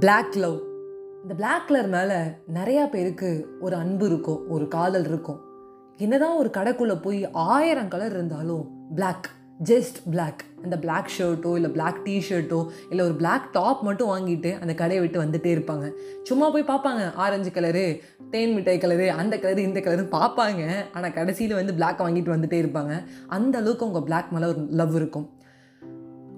Black 0.00 0.34
love 0.34 0.60
இந்த 1.22 1.34
black 1.36 1.66
colour 1.66 1.88
மேலே 1.88 2.16
நிறையா 2.54 2.86
பேருக்கு 2.86 3.48
ஒரு 3.60 3.76
அன்பு 3.76 4.06
இருக்கும் 4.06 4.48
ஒரு 4.48 4.68
காதல் 4.68 5.04
இருக்கும். 5.04 5.40
என்னதான் 5.96 6.36
ஒரு 6.36 6.50
கடைக்குள்ளே 6.52 7.02
போய் 7.02 7.30
ஆயிரம் 7.30 7.88
கலர் 7.88 8.10
இருந்தாலும் 8.10 8.70
பிளாக் 8.94 9.30
ஜஸ்ட் 9.64 10.10
பிளாக் 10.10 10.44
அந்த 10.62 10.78
பிளாக் 10.78 11.10
ஷர்ட்டோ 11.18 11.54
இல்லை 11.54 11.70
பிளாக் 11.70 12.00
டிஷர்ட்டோ 12.04 12.66
இல்லை 12.90 13.04
ஒரு 13.04 13.14
பிளாக் 13.14 13.52
டாப் 13.52 13.82
மட்டும் 13.82 14.08
வாங்கிட்டு 14.08 14.60
அந்த 14.60 14.74
கடையை 14.74 15.08
விட்டு 15.08 15.22
வந்துட்டே 15.22 15.52
இருப்பாங்க. 15.56 15.92
சும்மா 16.22 16.50
போய் 16.50 16.62
பார்ப்பாங்க 16.62 17.14
ஆரஞ்சு 17.14 17.50
கலரு 17.50 18.00
தேன் 18.30 18.54
மிட்டாய் 18.54 18.78
கலரு 18.78 19.08
அந்த 19.08 19.36
கலரு 19.36 19.58
இந்த 19.58 19.80
கலரு 19.80 20.04
பார்ப்பாங்க. 20.16 20.74
ஆனால் 20.92 21.12
கடைசியில் 21.12 21.54
வந்து 21.54 21.72
பிளாக் 21.72 22.00
வாங்கிட்டு 22.00 22.34
வந்துட்டே 22.34 22.62
இருப்பாங்க. 22.64 23.04
அந்த 23.26 23.58
அளவுக்கு 23.58 23.86
உங்கள் 23.86 24.02
பிளாக் 24.02 24.32
மேலே 24.32 24.46
ஒரு 24.46 24.66
லவ் 24.70 24.94
இருக்கும். 24.94 25.33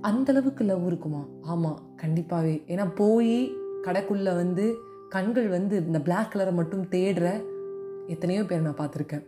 அந்த 0.00 0.32
அளவுக்கு 0.32 0.64
லவ் 0.64 0.86
இருக்குமா? 0.86 1.24
ஆமாம் 1.42 1.80
கண்டிப்பாகவே 2.02 2.62
ஏன்னா 2.66 2.95
போய் 2.95 3.52
கடைக்குள்ளே 3.82 4.34
வந்து 4.34 4.77
கண்கள் 5.09 5.48
வந்து 5.48 5.86
இந்த 5.86 6.00
பிளாக் 6.00 6.32
கலரை 6.32 6.55
மட்டும் 6.55 6.82
தேடுற 6.82 7.42
எத்தனையோ 8.06 8.45
பேர் 8.45 8.60
நான் 8.60 8.77
பார்த்துருக்கேன். 8.77 9.24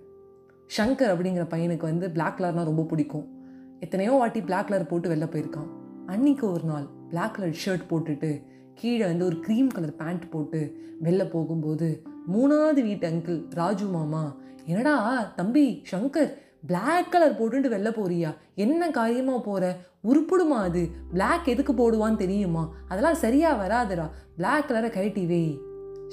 ஷங்கர் 0.76 1.12
அப்படிங்கிற 1.12 1.44
பையனுக்கு 1.54 1.82
வந்து 1.82 2.10
பிளாக் 2.10 2.40
கலர்னால் 2.40 2.64
ரொம்ப 2.64 2.82
பிடிக்கும். 2.82 3.26
எத்தனையோ 3.80 4.12
வாட்டி 4.12 4.40
பிளாக் 4.40 4.66
கலர் 4.66 4.86
போட்டு 4.86 5.14
வெளில 5.14 5.18
போயிருக்கான். 5.18 5.68
அன்னைக்கு 6.06 6.52
ஒரு 6.52 6.64
நாள் 6.64 6.86
பிளாக் 7.08 7.34
கலர் 7.34 7.56
ஷர்ட் 7.66 7.90
போட்டுட்டு 7.90 8.42
கீழே 8.74 9.04
வந்து 9.04 9.24
ஒரு 9.24 9.36
க்ரீம் 9.36 9.66
கலர் 9.66 9.94
பேண்ட் 9.94 10.30
போட்டு 10.30 10.76
வெளில 11.04 11.30
போகும்போது 11.30 12.02
மூணாவது 12.32 12.82
வீட்டு 12.82 13.10
அங்கிள் 13.10 13.44
ராஜு 13.50 13.86
மாமா 13.86 14.36
என்னடா 14.64 15.22
தம்பி 15.36 15.82
ஷங்கர் 15.90 16.34
பிளாக் 16.66 17.10
கலர் 17.10 17.42
போட்டுட்டு 17.42 17.72
வெளில 17.72 17.90
போறியா? 17.90 18.36
என்ன 18.54 18.90
காரியமாக 18.90 19.40
போகிற 19.40 19.76
உருப்பிடுமா 20.04 20.58
அது? 20.62 20.88
பிளாக் 21.12 21.48
எதுக்கு 21.48 21.72
போடுவான்னு 21.72 22.16
தெரியுமா? 22.16 22.68
அதெல்லாம் 22.88 23.14
சரியாக 23.14 23.66
வராதுடா. 23.66 24.10
பிளாக் 24.36 24.68
கலரை 24.68 24.90
கழட்டி 24.90 25.26
வை 25.26 25.58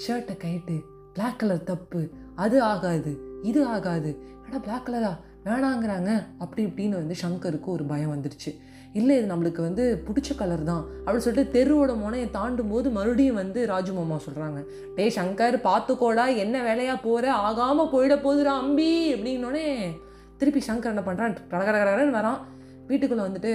ஷர்ட்டை 0.08 0.38
கழட்டு. 0.38 0.84
பிளாக் 1.14 1.40
கலர் 1.40 1.64
தப்பு. 1.64 2.10
அது 2.36 2.62
ஆகாது. 2.62 3.40
இது 3.42 3.66
ஆகாது. 3.66 4.24
ஆனால் 4.46 4.60
பிளாக் 4.60 4.90
கலரா 4.90 5.18
வேணாங்கிறாங்க. 5.48 6.26
அப்படி 6.38 6.66
இப்படின்னு 6.66 6.90
வந்து 6.90 7.16
ஷங்கருக்கு 7.24 7.66
ஒரு 7.66 7.84
பயம் 7.84 8.14
வந்துடுச்சு 8.14 8.60
இல்லை 8.94 9.18
இது 9.18 9.36
நம்மளுக்கு 9.36 9.62
வந்து 9.62 10.04
பிடிச்ச 10.08 10.36
கலர் 10.36 10.64
தான். 10.64 10.86
அப்படின்னு 11.06 11.18
சொல்லிட்டு 11.18 11.64
தெருவோட 11.64 11.98
முனையை 11.98 12.32
தாண்டும் 12.32 12.70
போது 12.70 12.90
மறுபடியும் 12.90 13.36
வந்து 13.36 13.68
ராஜு 13.68 13.94
மாமா 13.94 14.16
சொல்கிறாங்க 14.16 14.66
டே 14.96 15.14
ஷங்கர் 15.16 15.58
பார்த்துக்கோடா. 15.64 16.36
என்ன 16.36 16.64
வேலையாக 16.64 17.00
போகிற 17.04 17.34
ஆகாமல் 17.34 17.92
போயிட 17.92 18.14
போகுதுடா 18.14 18.56
அம்பி 18.64 19.14
அப்படின்னோடனே 19.14 19.98
திருப்பி 20.38 20.62
சங்கர் 20.68 20.94
என்ன 20.94 21.04
பண்ணுறான் 21.06 21.36
கடகடகடன்னு 21.54 22.18
வரான். 22.20 22.40
வீட்டுக்குள்ளே 22.88 23.26
வந்துட்டு 23.26 23.52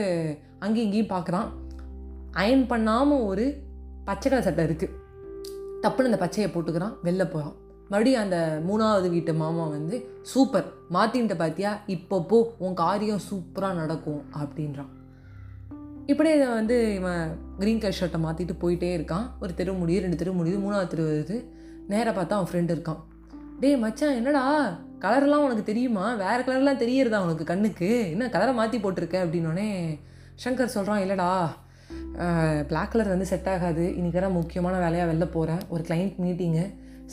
அங்கேயும் 0.59 0.93
இங்கேயும் 0.93 1.13
பார்க்குறான். 1.17 1.49
அயன் 2.33 2.67
பண்ணாமல் 2.67 3.27
ஒரு 3.31 3.45
பச்சை 4.05 4.31
கலர் 4.31 4.47
சட்டை 4.49 4.65
இருக்குது 4.65 4.97
தப்புன்னு 5.83 6.11
அந்த 6.11 6.21
பச்சையை 6.25 6.49
போட்டுக்கிறான். 6.53 6.95
வெளில 7.05 7.25
போகிறான் 7.31 7.57
மறுபடியும் 7.91 8.23
அந்த 8.23 8.63
மூணாவது 8.69 9.09
வீட்டு 9.11 9.35
மாமா 9.35 9.67
வந்து 9.67 9.97
சூப்பர். 10.23 10.67
மாற்றின்ட்ட 10.93 11.35
பார்த்தியா 11.43 11.71
இப்போ 11.87 12.17
போ. 12.23 12.39
உன் 12.59 12.75
காரியம் 12.75 13.23
சூப்பராக 13.31 13.75
நடக்கும். 13.75 14.23
அப்படின்றான். 14.41 14.91
இப்படியே 16.07 16.35
இதை 16.37 16.49
வந்து 16.49 16.95
இவன் 16.95 17.25
க்ரீன் 17.59 17.81
கலர் 17.81 17.99
ஷர்ட்டை 18.01 18.21
மாற்றிட்டு 18.27 18.55
போயிட்டே 18.61 18.91
இருக்கான். 18.99 19.27
ஒரு 19.41 19.55
தெரு 19.55 19.73
முடியுது 19.73 20.05
ரெண்டு 20.05 20.17
தெரு 20.17 20.33
முடியுது 20.33 20.61
மூணாவது 20.67 20.87
தெரு 20.87 21.05
வருது. 21.09 21.37
நேராக 21.89 22.15
பார்த்தா 22.21 22.39
அவன் 22.39 22.51
ஃப்ரெண்டு 22.53 22.75
இருக்கான். 22.77 23.01
டேய் 23.61 23.77
மச்சான் 23.77 24.15
என்னடா? 24.15 24.45
கலர்லாம் 25.05 25.45
உனக்கு 25.47 25.65
தெரியுமா? 25.71 26.07
வேறு 26.23 26.43
கலர்லாம் 26.47 26.83
தெரியறதா 26.83 27.19
உனக்கு 27.27 27.45
கண்ணுக்கு? 27.51 27.89
என்ன 28.15 28.29
கலரை 28.35 28.53
மாற்றி 28.59 28.79
போட்டிருக்க? 28.79 29.17
அப்படின்னோடனே 29.25 29.69
ஷங்கர் 30.45 30.75
சொல்கிறான் 30.77 31.03
இல்லைடா 31.05 31.31
பிளாக் 32.71 32.93
கலர் 32.93 33.13
வந்து 33.13 33.29
செட் 33.31 33.49
ஆகாது. 33.53 33.85
இன்றைக்கி 33.99 34.21
தான் 34.25 34.37
முக்கியமான 34.39 34.75
வேலையாக 34.85 35.09
வெளில 35.11 35.27
போகிறேன் 35.37 35.63
ஒரு 35.75 35.83
கிளைண்ட் 35.89 36.17
மீட்டிங்கு 36.25 36.65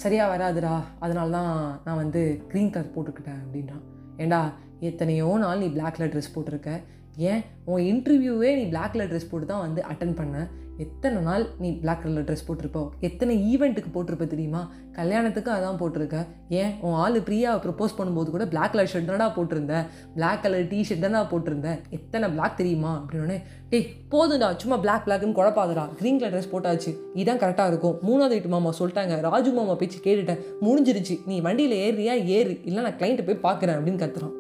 சரியாக 0.02 0.32
வராதுடா. 0.34 0.76
அதனால 1.06 1.32
தான் 1.38 1.54
நான் 1.86 2.02
வந்து 2.04 2.22
க்ரீன் 2.52 2.72
கலர் 2.76 2.94
போட்டுக்கிட்டேன் 2.96 3.40
அப்படின்றான். 3.44 3.84
ஏண்டா 4.24 4.42
எத்தனையோ 4.90 5.30
நாள் 5.44 5.62
நீ 5.64 5.68
பிளாக் 5.76 5.96
கலர் 5.98 6.14
ட்ரெஸ் 6.14 6.34
போட்டிருக்க. 6.36 6.72
ஏன்? 7.18 7.44
உன் 7.66 7.82
இன்டர்வியூவே 7.82 8.56
நீ 8.56 8.64
பிளாக் 8.64 8.92
கலர் 8.92 9.16
ட்ரெஸ் 9.16 9.30
போட்டு 9.32 9.48
தான் 9.48 9.60
வந்து 9.60 9.84
அட்டன் 9.92 10.16
பண்ண. 10.16 10.48
எத்தனை 10.78 11.22
நாள் 11.22 11.48
நீ 11.60 11.72
பிளாக் 11.72 12.02
கலர் 12.02 12.24
ட்ரெஸ் 12.24 12.48
போட்டிருப்போ? 12.48 12.90
எத்தனை 13.00 13.58
ஈவெண்ட்டுக்கு 13.58 13.90
போட்டிருப்ப 13.94 14.28
தெரியுமா? 14.28 14.72
கல்யாணத்துக்கு 14.92 15.52
அதான் 15.52 15.80
போட்டிருக்க. 15.80 16.28
ஏன்? 16.50 16.76
உன் 16.82 16.94
ஆள் 16.94 17.20
பிரியாவை 17.20 17.60
ப்ரப்போஸ் 17.66 17.96
பண்ணும்போது 17.98 18.30
கூட 18.30 18.48
பிளாக் 18.48 18.72
கலர் 18.72 18.92
ஷர்ட் 18.94 19.10
தானடா 19.10 19.28
போட்டிருந்த? 19.38 19.86
பிளாக் 20.14 20.42
கலர் 20.42 20.68
டிஷர்ட் 20.68 21.00
தானே 21.00 21.28
போட்டிருந்த? 21.28 21.80
எத்தனை 21.90 22.30
பிளாக் 22.30 22.58
தெரியுமா? 22.58 23.06
அப்படின்னே 23.06 23.42
டேய் 23.70 23.90
போதும்டா 24.12 24.56
சும்மா 24.56 24.78
பிளாக் 24.78 25.08
பிளாக்னு 25.08 25.38
குழப்பாதடா. 25.40 25.90
க்ரீன் 26.02 26.20
கலர் 26.20 26.34
ட்ரெஸ் 26.34 26.56
போட்டாச்சு. 26.56 26.96
இதான் 27.16 27.42
கரெக்டாக 27.44 27.68
இருக்கும். 27.68 28.00
மூணாவது 28.08 28.28
வீட்டு 28.28 28.48
மாமா 28.48 28.74
சொல்லிட்டாங்க. 28.80 29.22
ராஜு 29.22 29.52
மாமா 29.52 29.76
பேச்சு 29.76 30.00
கேட்டுட்டேன். 30.04 30.40
முடிஞ்சிருச்சு. 30.62 31.20
நீ 31.26 31.42
வண்டியில் 31.42 31.78
ஏறியா 31.78 32.26
ஏறு. 32.26 32.60
இல்லை 32.64 32.84
நான் 32.84 32.94
கிளைண்ட்டை 32.94 33.40
போய் 33.40 33.54
பார்க்குறேன் 33.54 33.78
அப்படின்னு 33.80 34.04
கத்துறான். 34.04 34.36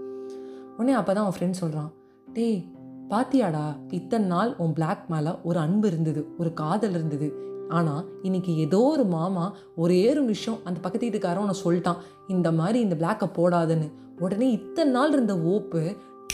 உடனே 0.78 0.92
அப்போ 0.92 1.14
தான் 1.14 1.26
அவன் 1.26 1.40
ஃப்ரெண்ட் 1.40 1.62
சொல்கிறான் 1.64 1.94
டேய் 2.36 2.58
பாத்தியாடா 3.12 3.64
இத்தனை 3.90 4.26
நாள் 4.28 4.50
உன் 4.64 4.74
பிளாக் 4.74 5.06
மேலே 5.08 5.32
ஒரு 5.44 5.60
அன்பு 5.60 5.88
இருந்தது 5.88 6.22
ஒரு 6.38 6.50
காதல் 6.54 6.96
இருந்தது. 6.98 7.28
ஆனால் 7.70 8.04
இன்னைக்கு 8.22 8.52
ஏதோ 8.56 8.82
ஒரு 8.94 9.06
மாமா 9.14 9.46
ஒரே 9.76 10.10
ஒரு 10.10 10.24
விஷயம் 10.26 10.60
அந்த 10.64 10.78
பக்கத்து 10.80 11.08
வீட்டுக்காரன் 11.08 11.44
உன்னை 11.46 11.56
சொல்லிட்டான் 11.64 12.02
இந்த 12.28 12.52
மாதிரி 12.52 12.80
இந்த 12.80 12.96
பிளாக்கை 13.02 13.28
போடாதுன்னு. 13.38 13.88
உடனே 14.20 14.48
இத்தனை 14.52 14.92
நாள் 14.92 15.12
இருந்த 15.12 15.36
ஓப்பு 15.54 15.82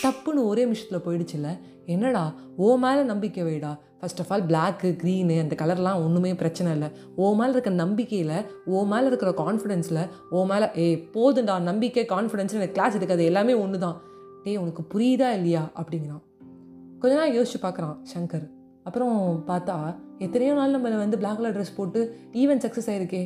டப்புன்னு 0.03 0.47
ஒரே 0.51 0.63
நிமிஷத்தில் 0.65 1.05
போயிடுச்சுல்ல. 1.05 1.49
என்னடா 1.85 2.23
ஓ 2.57 2.69
மேலே 2.85 3.03
நம்பிக்கை 3.11 3.43
வைடா. 3.49 3.71
First 3.99 4.21
of 4.23 4.31
all 4.33 4.47
black 4.51 4.89
green 5.01 5.35
அந்த 5.43 5.55
கலர்லாம் 5.61 6.01
ஒன்றுமே 6.05 6.31
பிரச்சனை 6.41 6.71
இல்லை. 6.77 6.89
ஓ 7.15 7.33
மேலே 7.41 7.53
இருக்கிற 7.55 7.75
நம்பிக்கையில் 7.83 8.37
ஓ 8.65 8.83
மேலே 8.93 9.07
இருக்கிற 9.11 9.33
கான்ஃபிடென்ஸில் 9.43 10.01
ஓ 10.37 10.45
மேலே 10.53 10.69
ஏ 10.85 10.87
போதுண்டா 11.15 11.55
நம்பிக்கை 11.69 12.05
கான்ஃபிடென்ஸ் 12.15 12.57
எனக்கு 12.59 12.77
கிளாஸ் 12.79 12.97
எடுக்காது 12.99 13.29
எல்லாமே 13.31 13.55
ஒன்று 13.65 13.79
தான் 13.85 13.99
டேய் 14.43 14.57
உனக்கு 14.57 14.83
புரியுதா 14.93 15.29
இல்லையா? 15.37 15.63
அப்படிங்கிறான். 15.81 16.23
கொஞ்ச 16.99 17.13
நாள் 17.15 17.35
யோசிச்சு 17.37 17.57
பார்க்குறான் 17.61 17.97
சங்கர். 18.13 18.45
அப்புறம் 18.83 19.43
பார்த்தா 19.47 19.75
எத்தனையோ 20.17 20.53
நாள் 20.53 20.71
நம்ம 20.71 20.89
வந்து 20.89 21.17
பிளாக் 21.17 21.37
கலர் 21.37 21.55
ட்ரெஸ் 21.57 21.75
போட்டு 21.75 21.99
ஈவென்ட் 22.33 22.65
சக்ஸஸ் 22.65 22.89
ஆயிருக்கே 22.93 23.21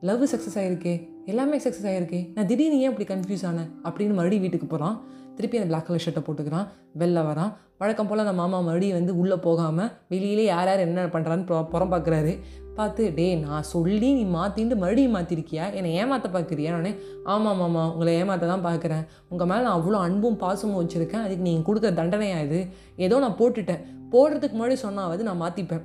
லவ் 0.00 0.24
சக்ஸஸ் 0.24 0.58
ஆயிருக்கே 0.62 0.94
எல்லாமே 1.24 1.58
சக்ஸஸ் 1.58 1.88
ஆயிருக்கே 1.92 2.20
நான் 2.34 2.46
திடீர்னு 2.46 2.80
ஏன் 2.80 2.90
இப்படி 2.90 3.06
கன்ஃபியூஸ் 3.12 3.46
ஆனேன்? 3.50 3.70
அப்படின்னு 3.84 4.16
மறுபடியும் 4.18 4.44
வீட்டுக்கு 4.46 4.66
போகிறான் 4.66 4.96
திருப்பி 5.36 5.58
அந்த 5.60 5.68
பிளாக் 5.70 5.86
கலர் 5.86 6.04
ஷர்ட்டை 6.04 6.22
போட்டுக்கிறான். 6.26 6.66
வெளில 6.98 7.22
வரான். 7.30 7.52
வழக்கம் 7.78 8.06
போல் 8.06 8.24
அந்த 8.24 8.32
மாமா 8.32 8.58
மறுபடியும் 8.60 8.98
வந்து 8.98 9.14
உள்ளே 9.22 9.36
போகாமல் 9.46 9.90
வெளியிலே 10.08 10.44
யார் 10.44 10.68
யார் 10.70 10.84
என்ன 10.84 11.06
பண்ணுறான்னு 11.06 11.68
புறம் 11.72 11.92
பார்க்குறாரு 11.92 12.32
பார்த்து 12.78 13.02
டே 13.18 13.26
நான் 13.44 13.66
சொல்லி 13.72 14.08
நீ 14.18 14.22
மாற்றிட்டு 14.36 14.76
மறுபடியும் 14.82 15.14
மாற்றிருக்கியா 15.16 15.64
என்னை 15.78 15.90
ஏமாற்ற 16.00 16.28
பார்க்குறியா? 16.36 16.70
நானே 16.76 16.92
ஆமாம் 17.34 17.60
ஆமாம் 17.66 17.90
உங்களை 17.92 18.12
ஏமாற்ற 18.20 18.46
தான் 18.52 18.64
பார்க்குறேன். 18.68 19.04
உங்கள் 19.32 19.48
மேலே 19.50 19.62
நான் 19.66 19.76
அவ்வளோ 19.78 19.98
அன்பும் 20.06 20.38
பாசமும் 20.42 20.78
வச்சுருக்கேன். 20.80 21.24
அதுக்கு 21.26 21.46
நீங்கள் 21.48 21.66
கொடுக்குற 21.68 21.92
தண்டனையாக 22.00 22.46
இது? 22.48 22.60
ஏதோ 23.06 23.18
நான் 23.24 23.38
போட்டுட்டேன். 23.40 23.82
போடுறதுக்கு 24.14 24.56
முன்னாடி 24.58 24.76
சொன்னாவது 24.86 25.22
நான் 25.28 25.40
மாற்றிப்பேன் 25.44 25.84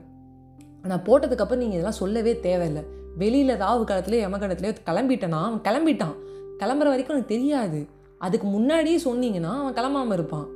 ஆனால் 0.84 1.04
போட்டதுக்கப்புறம் 1.08 1.64
நீங்கள் 1.64 1.78
இதெல்லாம் 1.80 2.00
சொல்லவே 2.04 2.34
தேவையில்லை. 2.48 2.84
வெளியில் 3.22 3.54
ராவு 3.64 3.84
காலத்துலேயே 3.90 4.24
யமகடத்துலேயே 4.26 4.74
கிளம்பிட்டேனா? 4.90 5.42
அவன் 5.50 5.64
கிளம்பிட்டான். 5.68 6.16
கிளம்புற 6.62 6.88
வரைக்கும் 6.94 7.16
எனக்கு 7.16 7.34
தெரியாது. 7.36 7.80
அதுக்கு 8.26 8.48
முன்னாடியே 8.56 8.98
சொன்னீங்கன்னா 9.06 9.52
அவன் 9.62 9.78
கிளம்பாமல் 9.80 10.18
இருப்பான். 10.18 10.48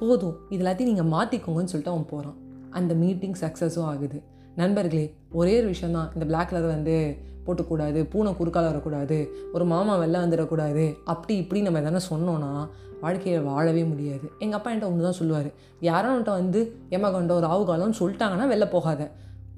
போதும். 0.00 0.36
இது 0.52 0.60
எல்லாத்தையும் 0.62 0.92
நீங்கள் 0.92 1.10
மாற்றிக்கோங்கன்னு 1.16 1.72
சொல்லிட்டு 1.72 1.94
அவன் 1.94 2.10
போகிறான் 2.12 2.38
அந்த 2.78 2.92
மீட்டிங் 2.94 3.36
சக்ஸஸும் 3.42 3.88
ஆகுது. 3.92 4.18
நண்பர்களே 4.56 5.14
ஒரே 5.32 5.58
ஒரு 5.58 5.66
விஷயந்தான் 5.66 6.10
இந்த 6.14 6.26
பிளாக் 6.26 6.48
கலர் 6.48 6.66
வந்து 6.66 7.16
போட்டக்கூடாது 7.46 8.02
பூனை 8.10 8.36
குறுக்கால் 8.36 8.64
வரக்கூடாது 8.64 9.34
ஒரு 9.52 9.64
மாமா 9.64 9.98
வெளில 9.98 10.22
வந்துடக்கூடாது 10.24 10.96
அப்படி 11.04 11.36
இப்படி 11.36 11.62
நம்ம 11.62 11.80
எதனா 11.80 12.00
சொன்னோன்னா 12.10 12.68
வாழ்க்கையை 13.00 13.40
வாழவே 13.40 13.84
முடியாது. 13.84 14.30
எங்கள் 14.38 14.58
அப்பா 14.58 14.72
என்கிட்ட 14.72 14.84
ஒன்று 14.84 15.02
தான் 15.02 15.12
சொல்லுவார். 15.12 15.50
யாரோன்ட்ட 15.80 16.30
வந்து 16.30 16.76
எமகண்டோ 16.90 17.36
ராவு 17.46 17.62
காலம்னு 17.70 18.00
சொல்லிட்டாங்கன்னா 18.00 18.46
வெளில 18.52 18.70
போகாத. 18.70 19.10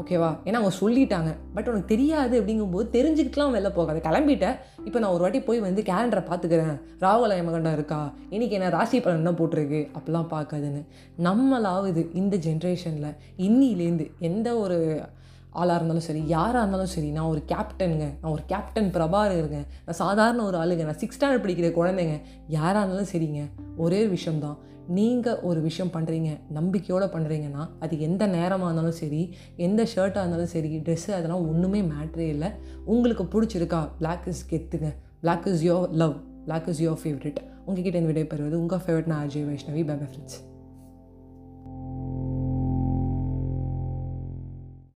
ஓகேவா? 0.03 0.39
ஏன்னா 0.45 0.53
அவங்க 0.53 0.75
சொல்லிட்டாங்க. 0.81 1.37
பட் 1.55 1.69
உனக்கு 1.69 1.85
தெரியாது 1.85 2.43
அப்படிங்கும்போது 2.43 2.87
தெரிஞ்சுக்கிட்டுலாம் 2.93 3.55
வெளில 3.57 3.71
போகாது. 3.71 4.01
கிளம்பிட்டேன் 4.05 4.57
இப்போ 4.85 4.99
நான் 4.99 5.11
ஒரு 5.11 5.21
வாட்டி 5.21 5.41
போய் 5.41 5.61
வந்து 5.61 5.83
கேலண்டரை 5.83 6.23
பார்த்துக்கிறேன். 6.23 6.81
ராகுல 7.01 7.35
யமகண்டம் 7.41 7.73
இருக்கா? 7.73 8.15
இன்றைக்கி 8.31 8.51
என்ன 8.51 8.69
ராசி 8.69 9.01
பலன் 9.01 9.23
தான் 9.23 9.37
போட்டிருக்கு? 9.37 9.91
அப்படிலாம் 9.99 10.31
பார்க்காதுன்னு. 10.31 10.87
நம்மளாவது 11.19 12.15
இந்த 12.15 12.37
ஜென்ரேஷனில் 12.37 13.17
இன்னிலேருந்து 13.39 14.11
எந்த 14.19 14.59
ஒரு 14.59 15.03
ஆளாக 15.51 15.75
இருந்தாலும் 15.75 16.03
சரி 16.03 16.27
யாராக 16.27 16.59
இருந்தாலும் 16.59 16.87
சரி 16.87 17.11
நான் 17.11 17.27
ஒரு 17.27 17.43
கேப்டனுங்க 17.47 18.13
நான் 18.23 18.33
ஒரு 18.33 18.43
கேப்டன் 18.47 18.91
பிரபாகருங்க 18.91 19.59
நான் 19.87 20.01
சாதாரண 20.03 20.45
ஒரு 20.45 20.59
ஆளுங்க. 20.59 20.85
நான் 20.85 20.99
சிக்ஸ் 20.99 21.19
ஸ்டாண்டர்ட் 21.19 21.45
படிக்கிற 21.45 21.71
குழந்தைங்க. 21.73 22.21
யாராக 22.49 22.93
இருந்தாலும் 22.93 23.13
சரிங்க. 23.13 23.51
ஒரே 23.77 24.07
விஷயம்தான். 24.07 24.59
நீங்கள் 24.89 25.39
ஒரு 25.39 25.61
விஷயம் 25.61 25.93
பண்ணுறீங்க 25.95 26.41
நம்பிக்கையோடு 26.49 27.07
பண்ணுறீங்கன்னா 27.07 27.69
அது 27.81 28.01
எந்த 28.01 28.27
நேரமாக 28.27 28.67
இருந்தாலும் 28.67 28.99
சரி 29.01 29.35
எந்த 29.57 29.83
ஷர்ட்டாக 29.83 30.23
இருந்தாலும் 30.23 30.47
சரி 30.47 30.79
ட்ரெஸ்ஸு 30.79 31.11
அதெல்லாம் 31.11 31.49
ஒன்றுமே 31.49 31.83
மேட்ரே 31.83 32.29
இல்லை. 32.29 32.51
உங்களுக்கு 32.85 33.25
பிடிச்சிருக்கா? 33.25 33.89
Black 33.99 34.27
is 34.27 34.47
கெத்துங்க. 34.51 34.91
Black 35.21 35.47
is 35.47 35.65
your 35.65 35.91
love 35.91 36.17
black 36.45 36.69
is 36.69 36.83
your 36.83 37.01
favourite 37.05 37.39
உங்ககிட்ட 37.67 37.99
இந்த 37.99 38.07
விடை 38.07 38.25
பெறுவது 38.25 38.61
உங்கள் 38.61 38.79
ஃபேவரட் 38.87 39.07
நான் 39.07 39.29
அஜய் 39.29 39.47
வைஷ்ணவி 39.51 39.85
பை 39.87 39.95
ஃப்ரெண்ட்ஸ் 39.95 40.52